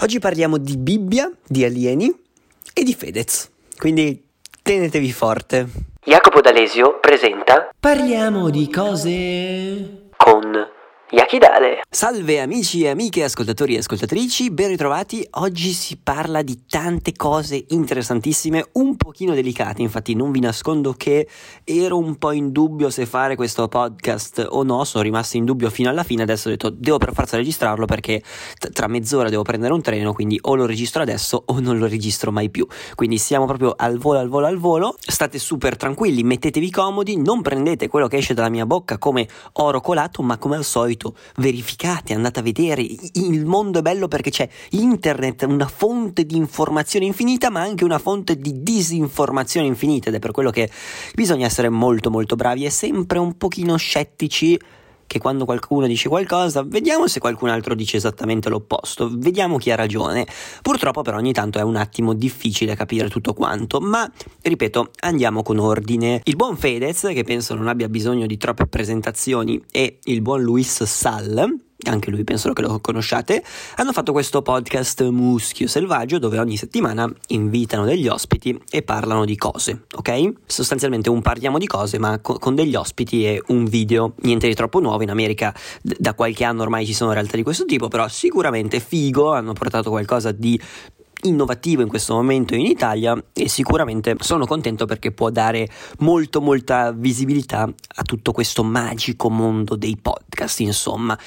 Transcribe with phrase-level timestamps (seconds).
[0.00, 2.14] Oggi parliamo di Bibbia, di alieni
[2.72, 4.28] e di Fedez, quindi
[4.62, 5.66] tenetevi forte.
[6.04, 10.68] Jacopo D'Alesio presenta Parliamo di cose con
[11.10, 11.80] Yakidale.
[11.88, 15.26] Salve amici e amiche, ascoltatori e ascoltatrici, ben ritrovati.
[15.32, 21.26] Oggi si parla di tante cose interessantissime, un pochino delicate, infatti non vi nascondo che
[21.64, 25.70] ero un po' in dubbio se fare questo podcast o no, sono rimasto in dubbio
[25.70, 28.22] fino alla fine, adesso ho detto devo per forza registrarlo perché
[28.58, 31.86] t- tra mezz'ora devo prendere un treno, quindi o lo registro adesso o non lo
[31.86, 32.66] registro mai più.
[32.94, 34.94] Quindi siamo proprio al volo, al volo, al volo.
[34.98, 39.80] State super tranquilli, mettetevi comodi, non prendete quello che esce dalla mia bocca come oro
[39.80, 40.97] colato, ma come al solito
[41.36, 42.82] verificate, andate a vedere.
[42.82, 47.98] Il mondo è bello perché c'è internet, una fonte di informazione infinita, ma anche una
[47.98, 50.70] fonte di disinformazione infinita ed è per quello che
[51.14, 54.58] bisogna essere molto molto bravi e sempre un pochino scettici
[55.08, 59.74] che quando qualcuno dice qualcosa, vediamo se qualcun altro dice esattamente l'opposto, vediamo chi ha
[59.74, 60.26] ragione.
[60.62, 64.08] Purtroppo però ogni tanto è un attimo difficile capire tutto quanto, ma
[64.42, 66.20] ripeto, andiamo con ordine.
[66.24, 70.84] Il buon Fedez, che penso non abbia bisogno di troppe presentazioni, e il buon Luis
[70.84, 73.42] Sall, anche lui penso che lo conosciate,
[73.76, 79.36] hanno fatto questo podcast Muschio Selvaggio dove ogni settimana invitano degli ospiti e parlano di
[79.36, 80.32] cose, ok?
[80.46, 84.54] Sostanzialmente un parliamo di cose ma co- con degli ospiti e un video, niente di
[84.54, 87.86] troppo nuovo, in America d- da qualche anno ormai ci sono realtà di questo tipo,
[87.86, 90.60] però sicuramente figo, hanno portato qualcosa di
[91.22, 96.92] innovativo in questo momento in Italia e sicuramente sono contento perché può dare molto molta
[96.92, 101.18] visibilità a tutto questo magico mondo dei podcast insomma.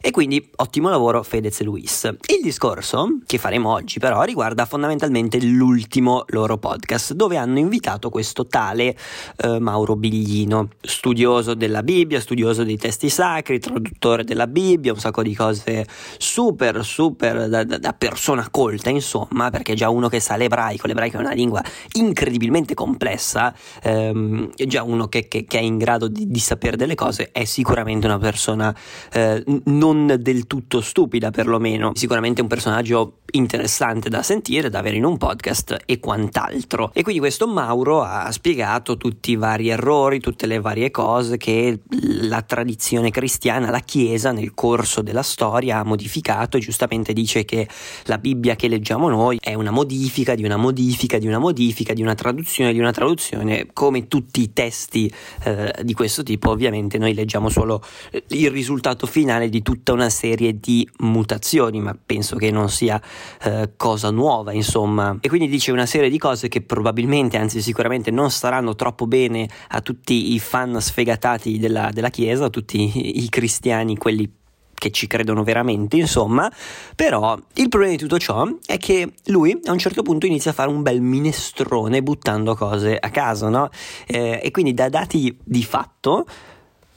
[0.00, 2.04] E quindi ottimo lavoro Fedez e Luis.
[2.04, 8.46] Il discorso che faremo oggi però riguarda fondamentalmente l'ultimo loro podcast dove hanno invitato questo
[8.46, 8.96] tale
[9.36, 15.22] eh, Mauro Biglino studioso della Bibbia studioso dei testi sacri traduttore della Bibbia un sacco
[15.22, 15.86] di cose
[16.18, 20.86] super super da, da, da persona colta insomma insomma, perché già uno che sa l'ebraico,
[20.86, 21.62] l'ebraico è una lingua
[21.94, 26.94] incredibilmente complessa, ehm, già uno che, che, che, è in grado di, di, sapere delle
[26.94, 28.74] cose è sicuramente una persona
[29.12, 35.04] eh, non del tutto stupida, perlomeno, sicuramente un personaggio interessante da sentire, da avere in
[35.04, 36.90] un podcast e quant'altro.
[36.94, 41.80] E quindi questo Mauro ha spiegato tutti i vari errori, tutte le varie cose che
[42.22, 47.68] la tradizione cristiana, la Chiesa nel corso della storia ha modificato e giustamente dice che
[48.04, 52.02] la Bibbia che leggiamo noi è una modifica di una modifica di una modifica di
[52.02, 55.12] una traduzione di una traduzione come tutti i testi
[55.44, 57.82] eh, di questo tipo ovviamente noi leggiamo solo
[58.28, 63.00] il risultato finale di tutta una serie di mutazioni ma penso che non sia
[63.44, 68.10] eh, cosa nuova insomma e quindi dice una serie di cose che probabilmente anzi sicuramente
[68.10, 73.28] non staranno troppo bene a tutti i fan sfegatati della, della chiesa a tutti i
[73.28, 74.40] cristiani quelli
[74.82, 76.50] che ci credono veramente, insomma,
[76.96, 80.54] però il problema di tutto ciò è che lui a un certo punto inizia a
[80.54, 83.68] fare un bel minestrone buttando cose a caso, no?
[84.08, 86.26] Eh, e quindi da dati di fatto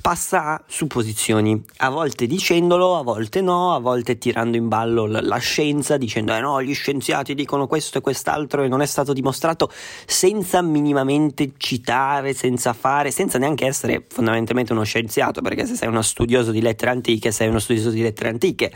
[0.05, 5.37] passa a supposizioni, a volte dicendolo, a volte no, a volte tirando in ballo la
[5.37, 9.67] scienza, dicendo eh no, gli scienziati dicono questo e quest'altro e non è stato dimostrato,
[10.05, 16.03] senza minimamente citare, senza fare, senza neanche essere fondamentalmente uno scienziato, perché se sei uno
[16.03, 18.71] studioso di lettere antiche, sei uno studioso di lettere antiche,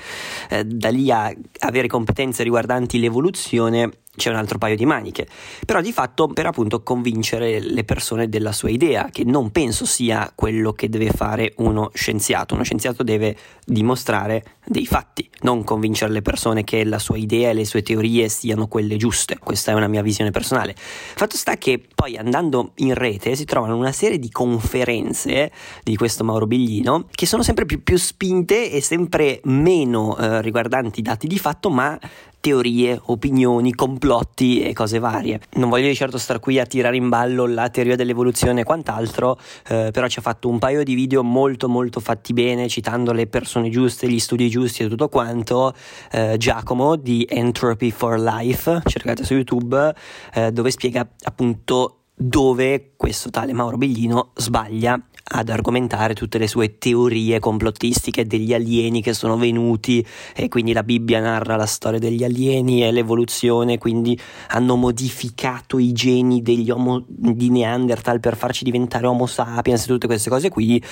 [0.49, 5.27] eh, da lì a avere competenze riguardanti l'evoluzione c'è un altro paio di maniche,
[5.65, 10.31] però di fatto per appunto convincere le persone della sua idea, che non penso sia
[10.35, 12.53] quello che deve fare uno scienziato.
[12.53, 17.53] Uno scienziato deve dimostrare dei fatti, non convincere le persone che la sua idea e
[17.53, 19.37] le sue teorie siano quelle giuste.
[19.39, 20.75] Questa è una mia visione personale.
[20.75, 25.51] Fatto sta che poi andando in rete si trovano una serie di conferenze
[25.83, 31.01] di questo Mauro Biglino che sono sempre più, più spinte e sempre meno eh, riguardanti
[31.01, 31.97] dati di fatto, ma
[32.39, 35.39] teorie, opinioni, complotti e cose varie.
[35.53, 39.37] Non voglio di certo star qui a tirare in ballo la teoria dell'evoluzione e quant'altro,
[39.67, 43.27] eh, però ci ha fatto un paio di video molto molto fatti bene, citando le
[43.27, 45.73] persone giuste, gli studi giusti e tutto quanto.
[46.11, 49.93] Eh, Giacomo di Entropy for Life, cercate su YouTube,
[50.33, 56.77] eh, dove spiega appunto dove questo tale Mauro Biglino sbaglia ad argomentare tutte le sue
[56.77, 60.05] teorie complottistiche degli alieni che sono venuti
[60.35, 65.91] e quindi la Bibbia narra la storia degli alieni e l'evoluzione, quindi hanno modificato i
[65.91, 70.83] geni degli Homo di Neanderthal per farci diventare Homo sapiens e tutte queste cose qui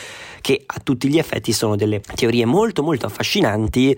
[0.42, 3.98] che a tutti gli effetti sono delle teorie molto molto affascinanti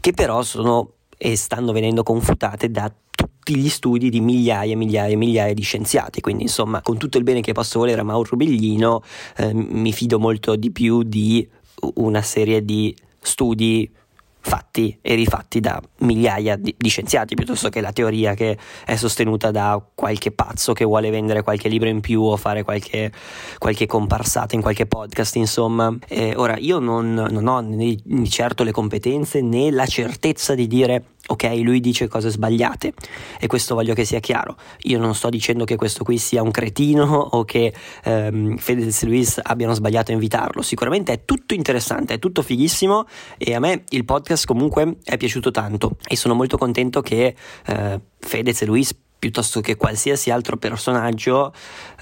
[0.00, 5.12] che però sono e stanno venendo confutate da tutti gli studi di migliaia e migliaia
[5.12, 6.20] e migliaia di scienziati.
[6.20, 9.02] Quindi, insomma, con tutto il bene che posso volere a Mauro Biglino,
[9.36, 11.46] eh, mi fido molto di più di
[11.94, 13.90] una serie di studi
[14.40, 19.50] fatti e rifatti da migliaia di, di, scienziati piuttosto che la teoria che è sostenuta
[19.50, 23.12] da qualche pazzo che vuole vendere qualche libro in più o fare qualche,
[23.58, 28.62] qualche comparsata in qualche podcast insomma e ora io non, non ho né di certo
[28.62, 32.94] le competenze né la certezza di dire ok, lui dice cose sbagliate
[33.38, 34.56] e questo voglio che sia chiaro.
[34.82, 37.72] Io non sto dicendo che questo qui sia un cretino o che
[38.04, 40.62] ehm, Fedez e Luis abbiano sbagliato a invitarlo.
[40.62, 43.06] Sicuramente è tutto interessante, è tutto fighissimo
[43.36, 47.34] e a me il podcast comunque è piaciuto tanto e sono molto contento che
[47.66, 51.52] eh, Fedez e Luis piuttosto che qualsiasi altro personaggio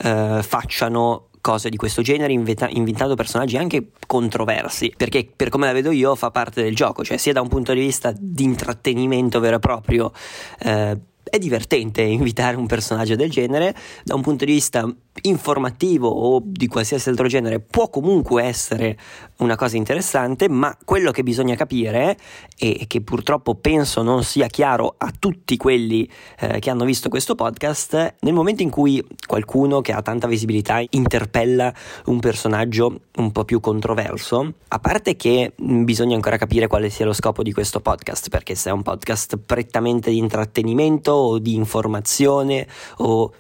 [0.03, 5.73] eh, facciano cose di questo genere invita- invitando personaggi anche controversi perché per come la
[5.73, 9.39] vedo io fa parte del gioco cioè sia da un punto di vista di intrattenimento
[9.39, 10.13] vero e proprio
[10.59, 13.75] eh, è divertente invitare un personaggio del genere.
[14.05, 14.89] Da un punto di vista
[15.23, 18.99] informativo o di qualsiasi altro genere può comunque essere
[19.39, 22.17] una cosa interessante, ma quello che bisogna capire
[22.59, 26.09] e che purtroppo penso non sia chiaro a tutti quelli
[26.41, 30.83] eh, che hanno visto questo podcast, nel momento in cui qualcuno che ha tanta visibilità
[30.91, 31.73] interpella
[32.07, 37.13] un personaggio un po' più controverso, a parte che bisogna ancora capire quale sia lo
[37.13, 42.67] scopo di questo podcast, perché se è un podcast prettamente di intrattenimento o di informazione
[42.99, 43.33] o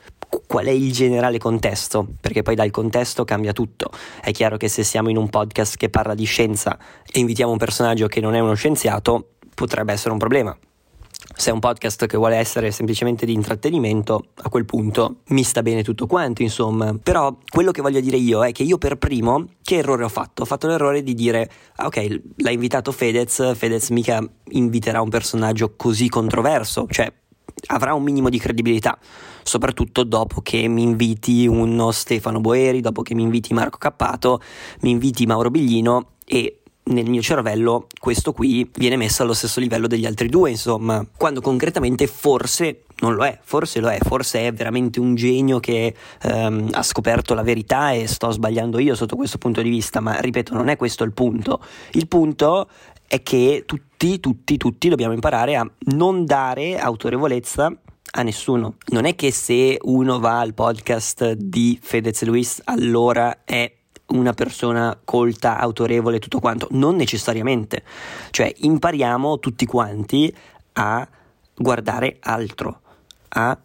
[0.47, 3.91] qual è il generale contesto, perché poi dal contesto cambia tutto.
[4.21, 6.79] È chiaro che se siamo in un podcast che parla di scienza
[7.11, 10.57] e invitiamo un personaggio che non è uno scienziato, potrebbe essere un problema.
[11.35, 15.63] Se è un podcast che vuole essere semplicemente di intrattenimento, a quel punto mi sta
[15.63, 16.97] bene tutto quanto, insomma.
[17.03, 20.43] Però quello che voglio dire io è che io per primo, che errore ho fatto?
[20.43, 25.75] Ho fatto l'errore di dire, ah, ok, l'ha invitato Fedez, Fedez mica inviterà un personaggio
[25.77, 27.13] così controverso, cioè
[27.69, 28.99] avrà un minimo di credibilità,
[29.43, 34.41] soprattutto dopo che mi inviti uno Stefano Boeri, dopo che mi inviti Marco Cappato,
[34.81, 39.87] mi inviti Mauro Biglino e nel mio cervello questo qui viene messo allo stesso livello
[39.87, 44.53] degli altri due, insomma, quando concretamente forse non lo è, forse lo è, forse è
[44.53, 49.39] veramente un genio che ehm, ha scoperto la verità e sto sbagliando io sotto questo
[49.39, 51.61] punto di vista, ma ripeto, non è questo il punto.
[51.93, 52.69] Il punto
[53.07, 57.73] è che tutti, tutti, tutti dobbiamo imparare a non dare autorevolezza
[58.13, 58.77] a nessuno.
[58.89, 63.73] Non è che se uno va al podcast di Fedez Luis allora è
[64.09, 66.69] una persona colta, autorevole, tutto quanto.
[66.71, 67.83] Non necessariamente.
[68.31, 70.35] Cioè, impariamo tutti quanti
[70.75, 71.07] a
[71.55, 72.81] guardare altro,
[73.29, 73.59] a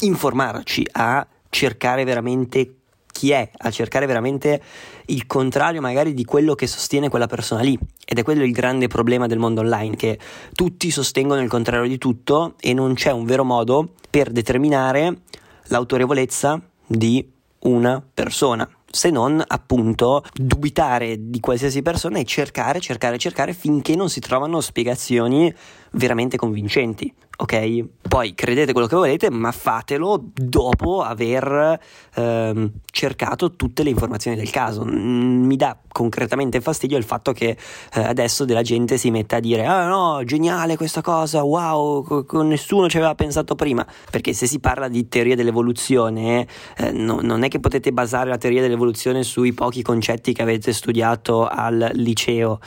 [0.00, 2.76] informarci, a cercare veramente
[3.12, 4.60] chi è, a cercare veramente
[5.06, 7.78] il contrario magari di quello che sostiene quella persona lì.
[8.04, 10.18] Ed è quello il grande problema del mondo online, che
[10.54, 15.22] tutti sostengono il contrario di tutto e non c'è un vero modo per determinare
[15.68, 17.26] l'autorevolezza di
[17.60, 24.08] una persona se non appunto dubitare di qualsiasi persona e cercare, cercare, cercare finché non
[24.08, 25.52] si trovano spiegazioni
[25.90, 27.84] veramente convincenti ok?
[28.08, 31.78] Poi credete quello che volete, ma fatelo dopo aver
[32.14, 34.84] ehm, cercato tutte le informazioni del caso.
[34.84, 37.56] Mm, mi dà concretamente fastidio il fatto che
[37.94, 42.88] eh, adesso della gente si metta a dire ah no, geniale questa cosa, wow, nessuno
[42.88, 46.46] ci aveva pensato prima, perché se si parla di teoria dell'evoluzione
[46.76, 50.72] eh, no, non è che potete basare la teoria dell'evoluzione sui pochi concetti che avete
[50.72, 52.60] studiato al liceo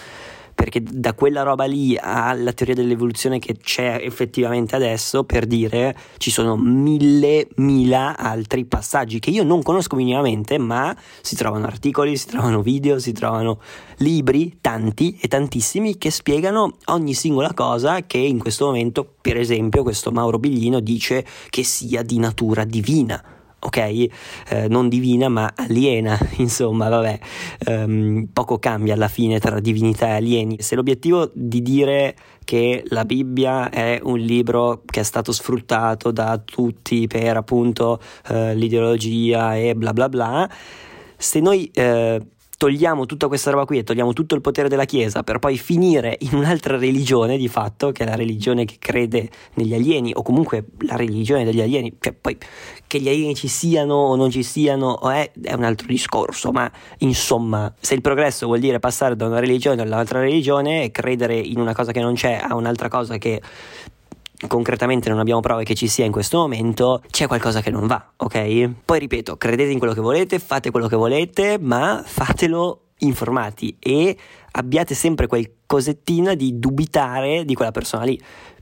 [0.57, 6.31] perché da quella roba lì alla teoria dell'evoluzione che c'è effettivamente adesso, per dire, ci
[6.31, 12.25] sono mille, mila altri passaggi che io non conosco minimamente, ma si trovano articoli, si
[12.25, 13.59] trovano video, si trovano
[13.97, 19.83] libri, tanti e tantissimi, che spiegano ogni singola cosa che in questo momento, per esempio,
[19.83, 23.77] questo Mauro Biglino dice che sia di natura divina ok?
[23.77, 27.19] Eh, non divina ma aliena, insomma, vabbè,
[27.67, 30.61] um, poco cambia alla fine tra divinità e alieni.
[30.61, 36.37] Se l'obiettivo di dire che la Bibbia è un libro che è stato sfruttato da
[36.37, 37.99] tutti per appunto
[38.29, 40.49] eh, l'ideologia e bla bla bla,
[41.17, 42.21] se noi eh,
[42.57, 46.17] togliamo tutta questa roba qui e togliamo tutto il potere della Chiesa per poi finire
[46.21, 50.65] in un'altra religione di fatto, che è la religione che crede negli alieni, o comunque
[50.79, 52.35] la religione degli alieni, cioè poi
[52.87, 56.69] che gli alieni ci siano o non ci siano è, è un altro discorso, ma
[56.99, 61.59] insomma, se il progresso vuol dire passare da una religione all'altra religione e credere in
[61.59, 63.39] una cosa che non c'è a un'altra cosa che
[64.47, 68.11] concretamente non abbiamo prove che ci sia in questo momento, c'è qualcosa che non va,
[68.17, 68.69] ok?
[68.85, 74.15] Poi ripeto, credete in quello che volete, fate quello che volete, ma fatelo informati e
[74.51, 78.19] abbiate sempre quel cosettina di dubitare di quella persona lì.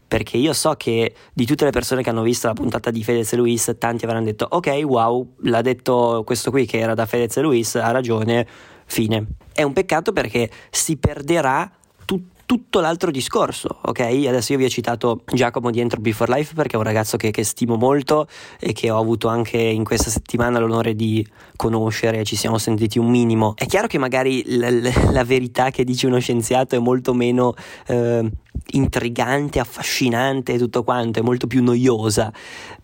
[0.07, 3.33] Perché io so che di tutte le persone che hanno visto la puntata di Fedez
[3.33, 7.35] e Luis, tanti avranno detto: Ok, wow, l'ha detto questo qui che era da Fedez
[7.37, 8.47] e Luis, ha ragione,
[8.85, 9.25] fine.
[9.51, 11.69] È un peccato perché si perderà
[12.05, 13.99] tutto tutto l'altro discorso, ok?
[13.99, 17.31] Adesso io vi ho citato Giacomo di Entropy for Life perché è un ragazzo che,
[17.31, 18.27] che, stimo molto
[18.59, 21.25] e che ho avuto anche in questa settimana l'onore di
[21.55, 23.53] conoscere, ci siamo sentiti un minimo.
[23.55, 24.69] È chiaro che magari la,
[25.11, 27.53] la verità che dice uno scienziato è molto meno
[27.87, 28.29] eh,
[28.67, 32.31] intrigante, affascinante e tutto quanto, è molto più noiosa,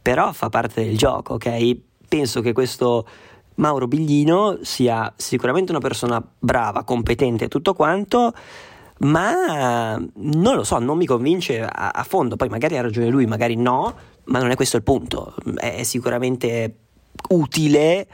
[0.01, 1.77] però fa parte del gioco, ok?
[2.07, 3.05] Penso che questo
[3.55, 8.33] Mauro Biglino sia sicuramente una persona brava, competente e tutto quanto,
[9.03, 12.35] ma non lo so, non mi convince a, a, fondo.
[12.35, 15.35] Poi magari ha ragione lui, magari no, ma non è questo il punto.
[15.55, 16.75] È sicuramente
[17.29, 18.07] utile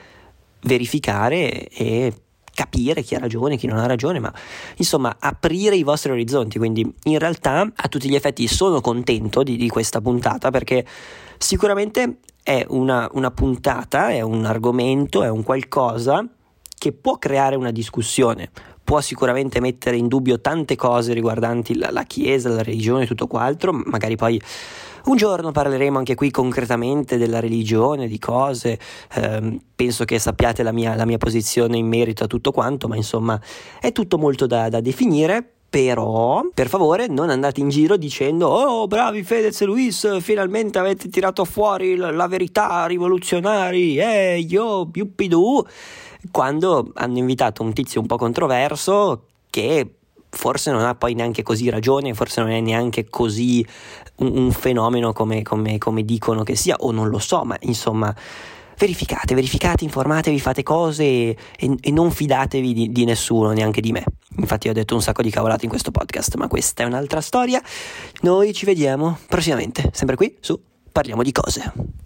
[0.62, 2.13] verificare e
[2.53, 4.34] capire chi ha ragione, chi non ha ragione, ma
[4.77, 6.58] insomma aprire i vostri orizzonti.
[6.58, 10.86] Quindi in realtà a tutti gli effetti sono contento di, di questa puntata perché
[11.38, 16.25] sicuramente è una, una puntata, è un argomento, è un qualcosa
[16.77, 18.50] che può creare una discussione,
[18.88, 23.27] può sicuramente mettere in dubbio tante cose riguardanti la, la Chiesa, la religione e tutto
[23.27, 24.41] quant'altro, magari poi
[25.08, 28.79] un giorno parleremo anche qui concretamente della religione, di cose,
[29.15, 32.96] eh, penso che sappiate la mia, la mia, posizione in merito a tutto quanto, ma
[32.96, 33.38] insomma
[33.82, 35.51] è tutto molto da, da definire.
[35.70, 41.10] Però, per favore, non andate in giro dicendo Oh, bravi Fedez e Luis, finalmente avete
[41.10, 45.65] tirato fuori la, la verità, rivoluzionari, eh, io, yuppidù
[46.32, 49.96] quando hanno invitato un tizio un po' controverso che
[50.30, 53.66] forse non ha poi neanche così ragione, forse non è neanche così
[54.18, 58.14] un, un fenomeno come, come, come dicono che sia, o non lo so, ma insomma
[58.78, 64.04] verificate, verificate, informatevi, fate cose e, e non fidatevi di, di, nessuno, neanche di me.
[64.38, 67.62] Infatti ho detto un sacco di cavolate in questo podcast, ma questa è un'altra storia.
[68.22, 70.60] Noi ci vediamo prossimamente, sempre qui su
[70.92, 72.06] Parliamo di cose.